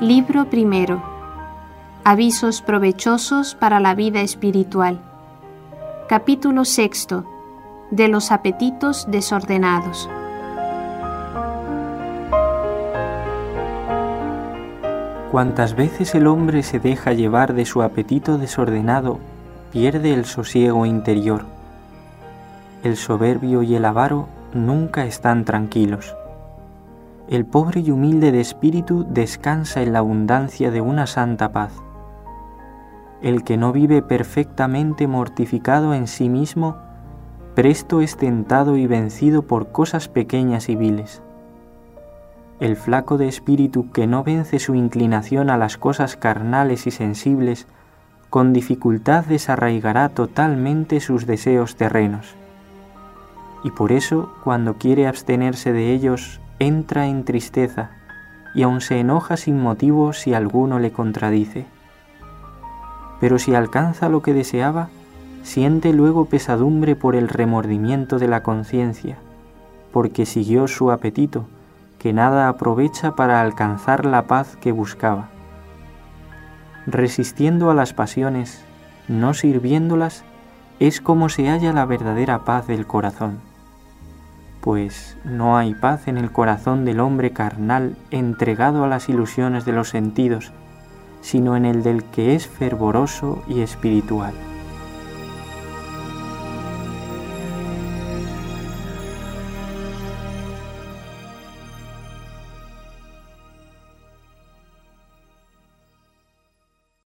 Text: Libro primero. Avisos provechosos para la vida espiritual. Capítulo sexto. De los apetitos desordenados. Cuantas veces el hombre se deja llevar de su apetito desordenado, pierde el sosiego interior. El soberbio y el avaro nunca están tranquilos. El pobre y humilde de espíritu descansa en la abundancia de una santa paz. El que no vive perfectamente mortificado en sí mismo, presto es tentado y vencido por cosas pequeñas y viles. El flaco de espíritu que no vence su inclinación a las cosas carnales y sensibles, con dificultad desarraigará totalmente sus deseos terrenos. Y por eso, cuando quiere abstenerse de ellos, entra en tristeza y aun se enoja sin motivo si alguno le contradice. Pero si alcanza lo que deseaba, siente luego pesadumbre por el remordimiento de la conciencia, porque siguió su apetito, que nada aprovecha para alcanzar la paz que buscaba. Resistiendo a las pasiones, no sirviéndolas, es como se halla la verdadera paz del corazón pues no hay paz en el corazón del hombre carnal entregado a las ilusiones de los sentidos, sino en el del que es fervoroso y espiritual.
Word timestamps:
Libro 0.00 0.46
primero. 0.46 1.02
Avisos 2.04 2.62
provechosos 2.62 3.54
para 3.54 3.80
la 3.80 3.94
vida 3.94 4.22
espiritual. 4.22 4.98
Capítulo 6.08 6.64
sexto. 6.64 7.26
De 7.90 8.08
los 8.08 8.32
apetitos 8.32 9.10
desordenados. 9.10 10.08
Cuantas 15.30 15.76
veces 15.76 16.14
el 16.14 16.28
hombre 16.28 16.62
se 16.62 16.80
deja 16.80 17.12
llevar 17.12 17.52
de 17.52 17.66
su 17.66 17.82
apetito 17.82 18.38
desordenado, 18.38 19.18
pierde 19.70 20.14
el 20.14 20.24
sosiego 20.24 20.86
interior. 20.86 21.44
El 22.82 22.96
soberbio 22.96 23.62
y 23.62 23.74
el 23.74 23.84
avaro 23.84 24.28
nunca 24.54 25.04
están 25.04 25.44
tranquilos. 25.44 26.14
El 27.30 27.46
pobre 27.46 27.78
y 27.78 27.92
humilde 27.92 28.32
de 28.32 28.40
espíritu 28.40 29.06
descansa 29.08 29.82
en 29.82 29.92
la 29.92 30.00
abundancia 30.00 30.72
de 30.72 30.80
una 30.80 31.06
santa 31.06 31.52
paz. 31.52 31.72
El 33.22 33.44
que 33.44 33.56
no 33.56 33.72
vive 33.72 34.02
perfectamente 34.02 35.06
mortificado 35.06 35.94
en 35.94 36.08
sí 36.08 36.28
mismo, 36.28 36.78
presto 37.54 38.00
es 38.00 38.16
tentado 38.16 38.76
y 38.76 38.88
vencido 38.88 39.42
por 39.42 39.70
cosas 39.70 40.08
pequeñas 40.08 40.68
y 40.68 40.74
viles. 40.74 41.22
El 42.58 42.74
flaco 42.74 43.16
de 43.16 43.28
espíritu 43.28 43.92
que 43.92 44.08
no 44.08 44.24
vence 44.24 44.58
su 44.58 44.74
inclinación 44.74 45.50
a 45.50 45.56
las 45.56 45.76
cosas 45.76 46.16
carnales 46.16 46.88
y 46.88 46.90
sensibles, 46.90 47.68
con 48.28 48.52
dificultad 48.52 49.24
desarraigará 49.24 50.08
totalmente 50.08 50.98
sus 50.98 51.26
deseos 51.26 51.76
terrenos. 51.76 52.34
Y 53.62 53.70
por 53.70 53.92
eso, 53.92 54.32
cuando 54.42 54.78
quiere 54.78 55.06
abstenerse 55.06 55.72
de 55.72 55.92
ellos, 55.92 56.40
entra 56.60 57.06
en 57.06 57.24
tristeza 57.24 57.88
y 58.54 58.62
aun 58.62 58.82
se 58.82 59.00
enoja 59.00 59.38
sin 59.38 59.58
motivo 59.58 60.12
si 60.12 60.34
alguno 60.34 60.78
le 60.78 60.92
contradice. 60.92 61.66
Pero 63.18 63.38
si 63.38 63.54
alcanza 63.54 64.10
lo 64.10 64.20
que 64.20 64.34
deseaba, 64.34 64.90
siente 65.42 65.92
luego 65.94 66.26
pesadumbre 66.26 66.96
por 66.96 67.16
el 67.16 67.28
remordimiento 67.28 68.18
de 68.18 68.28
la 68.28 68.42
conciencia, 68.42 69.16
porque 69.90 70.26
siguió 70.26 70.68
su 70.68 70.90
apetito, 70.90 71.46
que 71.98 72.12
nada 72.12 72.48
aprovecha 72.48 73.16
para 73.16 73.40
alcanzar 73.40 74.04
la 74.04 74.26
paz 74.26 74.56
que 74.60 74.72
buscaba. 74.72 75.28
Resistiendo 76.86 77.70
a 77.70 77.74
las 77.74 77.94
pasiones, 77.94 78.62
no 79.08 79.32
sirviéndolas, 79.32 80.24
es 80.78 81.00
como 81.00 81.30
se 81.30 81.48
halla 81.48 81.72
la 81.72 81.86
verdadera 81.86 82.44
paz 82.44 82.66
del 82.66 82.86
corazón 82.86 83.49
pues 84.60 85.16
no 85.24 85.56
hay 85.56 85.74
paz 85.74 86.08
en 86.08 86.18
el 86.18 86.30
corazón 86.30 86.84
del 86.84 87.00
hombre 87.00 87.32
carnal 87.32 87.96
entregado 88.10 88.84
a 88.84 88.88
las 88.88 89.08
ilusiones 89.08 89.64
de 89.64 89.72
los 89.72 89.88
sentidos, 89.88 90.52
sino 91.22 91.56
en 91.56 91.64
el 91.64 91.82
del 91.82 92.04
que 92.04 92.34
es 92.34 92.46
fervoroso 92.46 93.42
y 93.48 93.60
espiritual. 93.60 94.34